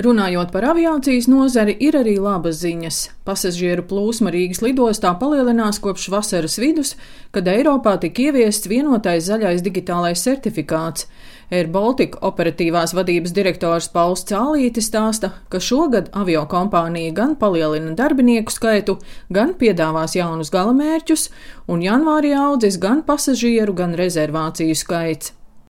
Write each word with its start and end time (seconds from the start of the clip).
Runājot 0.00 0.48
par 0.48 0.64
aviācijas 0.64 1.26
nozari, 1.28 1.74
ir 1.76 1.92
arī 1.98 2.14
labas 2.16 2.62
ziņas. 2.62 2.98
Pasažieru 3.28 3.82
plūsma 3.84 4.30
Rīgas 4.32 4.62
lidostā 4.64 5.10
palielinās 5.20 5.76
kopš 5.84 6.06
vasaras 6.14 6.54
vidus, 6.62 6.94
kad 7.34 7.48
Eiropā 7.52 7.98
tika 8.00 8.30
ieviests 8.30 8.70
vienotais 8.70 9.26
zaļais 9.26 9.60
digitālais 9.60 10.22
certifikāts. 10.24 11.04
Air 11.52 11.68
Baltica 11.74 12.16
operatīvās 12.24 12.94
vadības 12.96 13.34
direktors 13.36 13.90
Pauls 13.92 14.22
Cālītis 14.24 14.88
stāsta, 14.88 15.34
ka 15.52 15.60
šogad 15.60 16.08
avio 16.16 16.46
kompānija 16.48 17.12
gan 17.18 17.34
palielina 17.36 17.92
darbinieku 17.98 18.54
skaitu, 18.54 18.96
gan 19.28 19.52
piedāvās 19.60 20.16
jaunus 20.16 20.54
galamērķus, 20.54 21.26
un 21.68 21.84
janvārī 21.84 22.32
audzis 22.38 22.80
gan 22.80 23.04
pasažieru, 23.04 23.76
gan 23.82 23.92
rezervāciju 24.00 24.80
skaits. 24.80 25.34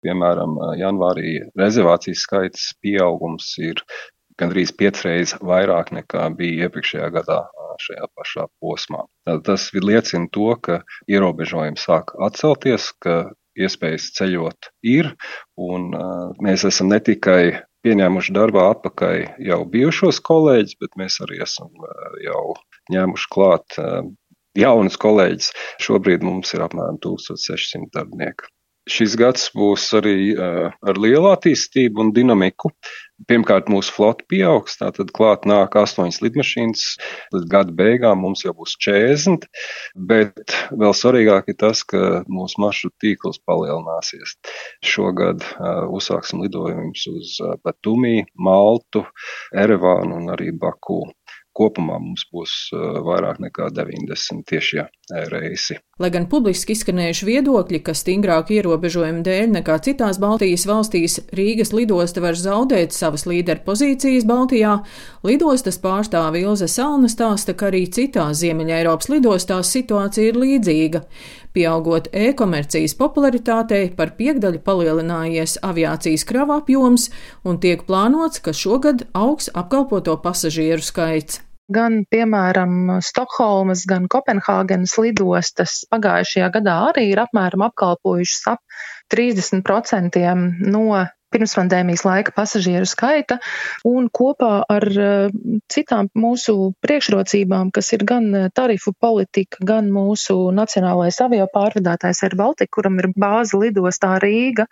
Piemēram, 0.05 0.57
janvārī 0.79 1.35
rezervācijas 1.59 2.25
skaits 2.25 2.71
pieaugums 2.81 3.53
ir 3.61 3.83
gandrīz 4.41 4.71
piecreiz 4.73 5.35
vairāk 5.45 5.91
nekā 5.93 6.29
bija 6.37 6.67
iepriekšējā 6.67 7.09
gadā 7.13 7.41
šajā 7.81 8.07
pašā 8.17 8.47
posmā. 8.61 9.05
Tas 9.45 9.69
liecina 9.73 10.29
to, 10.33 10.53
ka 10.65 10.81
ierobežojumi 11.09 11.79
sāk 11.81 12.13
atcelties, 12.21 12.91
ka 13.03 13.31
iespējas 13.59 14.11
ceļot 14.17 14.71
ir, 14.87 15.11
un 15.59 15.91
mēs 16.43 16.65
esam 16.69 16.91
ne 16.91 17.01
tikai 17.03 17.43
pieņēmuši 17.85 18.35
darbā 18.37 18.67
atpakaļ 18.75 19.43
jau 19.49 19.59
bijušos 19.73 20.21
kolēģus, 20.27 20.77
bet 20.81 20.97
mēs 21.01 21.19
arī 21.25 21.41
esam 21.45 21.71
jau 22.23 22.43
ņēmuši 22.93 23.29
klāt 23.33 23.77
jaunus 24.57 24.97
kolēģus. 25.01 25.51
Šobrīd 25.83 26.25
mums 26.27 26.53
ir 26.55 26.65
apmēram 26.65 26.99
1600 27.03 27.91
darbinieku. 27.95 28.49
Šis 28.89 29.13
gads 29.13 29.51
būs 29.53 29.83
arī 29.93 30.33
uh, 30.33 30.71
ar 30.73 30.97
lielu 30.97 31.29
attīstību 31.29 32.01
un 32.01 32.09
dinamiku. 32.15 32.71
Pirmkārt, 33.29 33.67
mūsu 33.69 33.93
flota 33.93 34.25
pieaugs, 34.25 34.79
tātad 34.79 35.11
klāt 35.13 35.43
nāk 35.45 35.75
astoņas 35.77 36.17
lidmašīnas, 36.23 36.85
līdz 37.35 37.45
gada 37.51 37.75
beigām 37.77 38.23
mums 38.25 38.41
jau 38.41 38.55
būs 38.57 38.73
40, 38.81 39.45
bet 40.09 40.55
vēl 40.73 40.95
svarīgāk 40.97 41.51
ir 41.53 41.59
tas, 41.61 41.83
ka 41.85 42.23
mūsu 42.25 42.63
maršrutu 42.63 42.97
tīkls 43.05 43.37
palielināsies. 43.45 44.33
Šogad 44.81 45.45
uh, 45.45 45.85
uzsāksim 45.93 46.41
lidojumus 46.41 47.05
uz 47.13 47.37
uh, 47.45 47.53
Batumī, 47.61 48.23
Maltu, 48.33 49.05
Erevānu 49.53 50.17
un 50.17 50.33
arī 50.33 50.49
Baku. 50.57 51.03
Kopumā 51.57 51.97
mums 51.99 52.23
būs 52.31 52.71
vairāk 53.05 53.41
nekā 53.43 53.69
90 53.75 54.45
tiešie 54.47 54.85
reisi. 55.31 55.75
Lai 56.01 56.09
gan 56.09 56.25
publiski 56.31 56.73
izskanējuši 56.73 57.27
viedokļi, 57.27 57.81
ka 57.85 57.93
stingrāku 57.97 58.55
ierobežojumu 58.55 59.21
dēļ 59.25 59.51
nekā 59.57 59.75
citās 59.85 60.17
Baltijas 60.21 60.63
valstīs 60.69 61.19
Rīgas 61.35 61.73
lidosta 61.75 62.23
var 62.23 62.39
zaudēt 62.39 62.95
savas 62.95 63.27
līderu 63.29 63.61
pozīcijas 63.67 64.25
Baltijā, 64.29 64.77
lidostas 65.27 65.77
pārstāve 65.83 66.41
Ilze 66.41 66.71
Salna 66.71 67.11
stāsta, 67.11 67.53
ka 67.53 67.69
arī 67.69 67.83
citās 67.91 68.39
Ziemeļa 68.41 68.79
Eiropas 68.79 69.11
lidostās 69.11 69.73
situācija 69.75 70.31
ir 70.31 70.39
līdzīga. 70.41 71.03
Pieaugot 71.51 72.07
e-komercijas 72.15 72.93
popularitātei, 72.95 73.89
par 73.97 74.13
piekdaļu 74.15 74.61
palielinājies 74.63 75.57
aviācijas 75.67 76.23
krava 76.29 76.61
apjoms 76.61 77.09
un 77.43 77.59
tiek 77.63 77.83
plānots, 77.87 78.39
ka 78.39 78.53
šogad 78.55 79.03
augs 79.11 79.51
apkalpoto 79.51 80.15
pasažieru 80.23 80.85
skaits. 80.85 81.41
Gan, 81.71 82.01
piemēram, 82.11 82.97
Stokholmas, 83.03 83.85
gan 83.87 84.07
Kopenhāgenes 84.11 84.97
lidostas 84.99 85.81
pagājušajā 85.91 86.49
gadā 86.57 86.77
arī 86.89 87.05
ir 87.13 87.21
apmēram 87.23 87.63
apkalpojušas 87.69 88.47
ap 88.51 88.63
30% 89.13 90.19
no 90.71 90.85
pirmspandēmijas 91.31 92.03
laika 92.05 92.33
pasažieru 92.35 92.87
skaita 92.89 93.37
un 93.87 94.09
kopā 94.13 94.51
ar 94.69 94.85
eh, 94.91 95.35
citām 95.71 96.09
mūsu 96.17 96.73
priekšrocībām, 96.83 97.71
kas 97.75 97.91
ir 97.95 98.05
gan 98.07 98.27
eh, 98.35 98.49
tarifu 98.53 98.93
politika, 98.93 99.61
gan 99.67 99.89
mūsu 99.93 100.37
nacionālais 100.55 101.19
avio 101.23 101.47
pārvadātājs 101.53 102.23
Air 102.27 102.37
Baltica, 102.39 102.71
kuram 102.77 102.99
ir 103.01 103.11
bāze 103.15 103.59
lidostā 103.59 104.17
Rīga, 104.21 104.67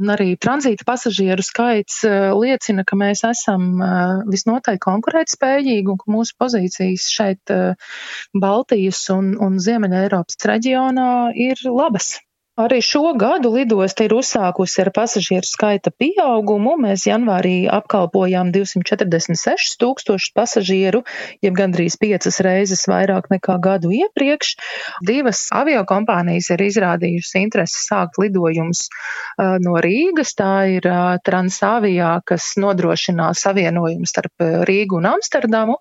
un 0.00 0.12
arī 0.14 0.34
tranzīta 0.40 0.86
pasažieru 0.88 1.46
skaits 1.46 2.02
eh, 2.08 2.30
liecina, 2.34 2.84
ka 2.86 2.98
mēs 2.98 3.24
esam 3.28 3.80
visnotaļ 4.30 4.78
konkurētspējīgi 4.82 5.90
un 5.90 5.98
ka 6.00 6.12
mūsu 6.12 6.36
pozīcijas 6.40 7.06
šeit 7.12 7.52
Baltijas 8.34 9.02
un, 9.14 9.34
un 9.40 9.58
Ziemeļa 9.62 10.04
Eiropas 10.04 10.38
reģionā 10.50 11.08
ir 11.48 11.60
labas. 11.70 12.14
Arī 12.54 12.76
šo 12.86 13.16
gadu 13.18 13.50
lidosta 13.50 14.04
ir 14.06 14.12
uzsākusi 14.14 14.78
ar 14.84 14.92
pasažieru 14.94 15.42
skaita 15.42 15.90
pieaugumu. 15.90 16.76
Mēs 16.78 17.02
janvārī 17.08 17.64
apkalpojām 17.66 18.52
246 18.54 19.72
tūkstošus 19.80 20.30
pasažieru, 20.38 21.00
jeb 21.42 21.56
gandrīz 21.58 21.96
piecas 21.98 22.38
reizes 22.46 22.86
vairāk 22.86 23.26
nekā 23.32 23.56
gadu 23.58 23.90
iepriekš. 23.96 24.52
Divas 25.02 25.40
aviokompānijas 25.50 26.52
ir 26.54 26.62
izrādījušas 26.68 27.34
interesi 27.40 27.80
sākt 27.88 28.20
lidojumus 28.22 28.84
no 29.66 29.74
Rīgas. 29.82 30.36
Tā 30.38 30.52
ir 30.76 30.86
Transavijā, 31.26 32.12
kas 32.22 32.52
nodrošinās 32.62 33.42
savienojumu 33.48 34.06
starp 34.06 34.46
Rīgu 34.70 35.00
un 35.00 35.10
Amsterdamu, 35.16 35.80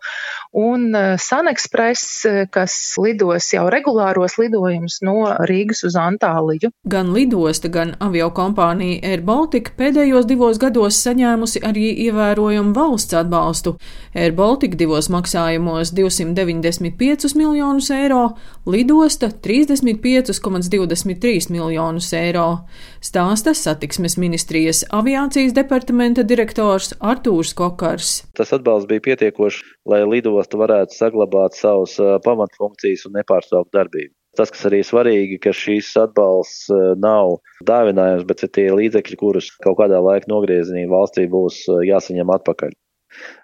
un 0.57 0.89
Sanexpress, 1.21 2.25
kas 2.49 2.81
lidos 2.97 3.53
jau 3.53 3.69
regulāros 3.69 4.41
lidojumus 4.41 5.03
no 5.05 5.19
Rīgas 5.45 5.85
uz 5.85 6.01
Antāliju 6.01 6.62
kuģu. 6.63 6.71
Gan 6.89 7.13
lidosta, 7.13 7.69
gan 7.69 7.95
avio 7.99 8.29
kompānija 8.31 8.99
Air 9.03 9.21
Baltica 9.21 9.71
pēdējos 9.77 10.25
divos 10.27 10.57
gados 10.59 10.95
saņēmusi 11.03 11.59
arī 11.63 11.93
ievērojumu 12.07 12.73
valsts 12.75 13.13
atbalstu. 13.13 13.77
Air 14.15 14.31
Baltica 14.33 14.77
divos 14.77 15.09
maksājumos 15.09 15.93
295 15.93 17.35
miljonus 17.35 17.89
eiro, 17.91 18.29
lidosta 18.65 19.29
35,23 19.29 21.51
miljonus 21.51 22.13
eiro. 22.13 22.57
Stāsta 23.01 23.53
satiksmes 23.53 24.17
ministrijas 24.17 24.85
aviācijas 24.91 25.53
departamenta 25.53 26.23
direktors 26.23 26.93
Artūrs 26.99 27.53
Kokars. 27.53 28.23
Tas 28.37 28.53
atbalsts 28.53 28.87
bija 28.87 29.01
pietiekošs, 29.09 29.63
lai 29.85 30.03
lidosta 30.07 30.57
varētu 30.57 30.93
saglabāt 30.95 31.53
savus 31.57 31.99
pamatfunkcijas 32.23 33.05
un 33.07 33.13
nepārstāvot 33.19 33.69
darbību. 33.73 34.22
Tas, 34.37 34.49
kas 34.49 34.65
arī 34.65 34.79
svarīgi, 34.81 35.37
ka 35.41 35.51
šīs 35.53 35.91
atbalsts 36.01 36.71
eh, 36.73 36.93
nav 36.97 37.35
dāvinājums, 37.69 38.25
bet 38.29 38.45
ir 38.47 38.53
tie 38.57 38.65
līdzekļi, 38.73 39.17
kurus 39.19 39.51
kaut 39.61 39.77
kādā 39.81 39.99
laika 40.01 40.31
nogriezienī 40.31 40.87
valstī 40.89 41.27
būs 41.29 41.59
eh, 41.69 41.83
jāsaņem 41.91 42.33
atpakaļ. 42.39 42.73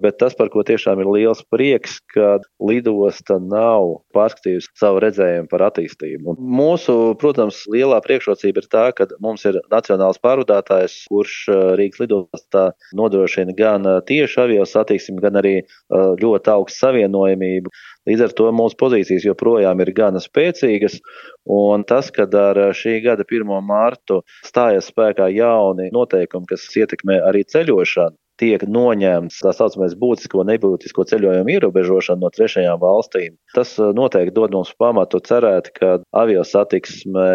Bet 0.03 0.19
tas, 0.21 0.35
par 0.37 0.51
ko 0.53 0.63
tiešām 0.65 1.01
ir 1.03 1.09
liels 1.11 1.41
prieks, 1.51 1.99
ka 2.13 2.37
lidosta 2.63 3.39
nav 3.41 3.99
pārskatījusi 4.15 4.71
savu 4.79 5.01
redzējumu 5.03 5.49
par 5.51 5.65
attīstību. 5.69 6.33
Un 6.33 6.51
mūsu, 6.59 6.95
protams, 7.21 7.61
lielā 7.71 7.99
priekšrocība 8.05 8.63
ir 8.63 8.69
tā, 8.71 8.85
ka 8.95 9.09
mums 9.23 9.45
ir 9.49 9.59
nacionāls 9.71 10.21
pārvadātājs, 10.23 11.01
kurš 11.11 11.35
uh, 11.51 11.61
Rīgas 11.79 12.03
lidostā 12.03 12.65
nodrošina 12.97 13.55
gan 13.57 13.87
uh, 13.87 13.99
tieši 14.05 14.43
avio 14.45 14.67
satiksmi, 14.69 15.19
gan 15.23 15.39
arī 15.41 15.55
uh, 15.61 16.15
ļoti 16.19 16.53
augstu 16.55 16.85
savienojamību. 16.85 17.73
Līdz 18.09 18.25
ar 18.25 18.33
to 18.37 18.47
mūsu 18.55 18.77
pozīcijas 18.79 19.27
joprojām 19.27 19.83
ir 19.83 19.91
gana 19.97 20.21
spēcīgas, 20.23 20.97
un 21.51 21.83
tas, 21.89 22.09
ka 22.15 22.25
ar 22.39 22.61
šī 22.77 22.99
gada 23.05 23.25
1. 23.27 23.51
mārtu 23.65 24.21
stājas 24.47 24.89
spēkā 24.89 25.29
jauni 25.35 25.89
noteikumi, 25.93 26.49
kas 26.49 26.65
ietekmē 26.79 27.19
arī 27.29 27.43
ceļošanu, 27.49 28.17
tiek 28.39 28.63
noņemts 28.67 29.41
tā 29.43 29.53
saucamais 29.55 29.95
būtisko 29.99 30.45
nebūtisko 30.47 31.05
ceļojumu 31.11 31.53
ierobežošana 31.55 32.23
no 32.23 32.31
trešajām 32.33 32.79
valstīm. 32.81 33.35
Tas 33.55 33.73
uh, 33.81 33.91
noteikti 33.95 34.35
dod 34.35 34.55
mums 34.55 34.71
pamatu 34.79 35.21
cerēt, 35.23 35.71
ka 35.75 35.97
avio 36.15 36.43
satiksme 36.47 37.27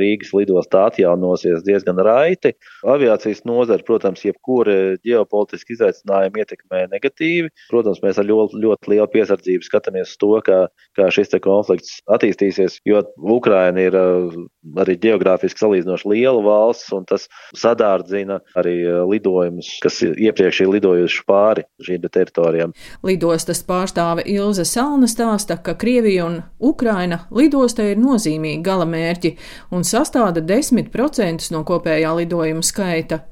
Rīgas 0.00 0.32
lidostā 0.36 0.86
atjaunosies 0.90 1.64
diezgan 1.66 2.00
raiti. 2.04 2.54
Aviācijas 2.88 3.44
nozara, 3.48 3.84
protams, 3.86 4.24
jebkura 4.26 4.98
ģeopolitiska 5.06 5.74
izaicinājuma 5.76 6.42
ietekmē 6.42 6.84
negatīvi. 6.92 7.52
Protams, 7.70 8.02
mēs 8.04 8.20
ar 8.20 8.28
ļoti, 8.28 8.60
ļoti 8.64 8.92
lielu 8.94 9.08
piesardzību 9.14 9.66
skatāmies 9.66 10.14
uz 10.14 10.20
to, 10.20 10.32
kā, 10.46 10.60
kā 10.98 11.08
šis 11.14 11.34
konflikts 11.44 11.98
attīstīsies, 12.10 12.80
jo 12.88 13.02
Ukraina 13.20 13.84
ir 13.84 13.96
uh, 13.98 14.32
arī 14.80 14.96
geogrāfiski 15.00 15.62
salīdzinoši 15.62 16.12
liela 16.14 16.42
valsts, 16.44 16.90
un 16.96 17.04
tas 17.08 17.28
sadārdzina 17.56 18.40
arī 18.58 18.76
uh, 18.86 19.02
lidojumus, 19.08 19.74
kas 19.84 20.00
iepriekš 20.08 20.47
ir 20.50 20.70
lidojuši 20.72 21.24
pāri 21.28 21.64
šīm 21.84 22.06
teritorijām. 22.08 22.72
Lidostas 23.06 23.60
pārstāve 23.66 24.24
Ilze 24.28 24.64
Salna 24.68 25.08
stāsta, 25.10 25.58
ka 25.62 25.76
Krievija 25.78 26.26
un 26.26 26.40
Ukraina 26.58 27.22
lidosta 27.34 27.86
ir 27.90 28.00
nozīmīgi 28.00 28.64
galamērķi 28.66 29.34
un 29.76 29.86
sastāda 29.86 30.42
10% 30.44 31.52
no 31.54 31.64
kopējā 31.68 32.16
lidojuma 32.22 32.66
skaita. 32.66 33.22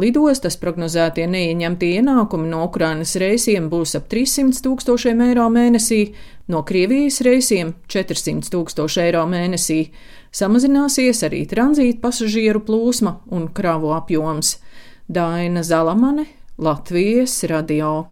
Lidostas 0.00 0.56
prognozētie 0.56 1.26
neieņemtie 1.28 1.90
ienākumi 1.98 2.48
no 2.48 2.62
Ukrainas 2.64 3.12
reisiem 3.20 3.66
būs 3.68 3.92
ap 3.98 4.06
300 4.08 4.62
tūkstošiem 4.64 5.20
eiro 5.26 5.50
mēnesī, 5.52 6.14
no 6.48 6.62
Krievijas 6.64 7.20
reisiem 7.26 7.74
400 7.92 8.48
tūkstoši 8.54 9.02
eiro 9.04 9.26
mēnesī. 9.28 9.82
Samazināsies 10.32 11.20
arī 11.28 11.42
tranzīta 11.44 12.00
pasažieru 12.06 12.62
plūsma 12.64 13.18
un 13.36 13.50
kravu 13.52 13.92
apjoms. 13.92 14.56
Daina 15.12 15.60
Zalamane, 15.60 16.24
Latvijas 16.62 17.44
radio. 17.44 18.06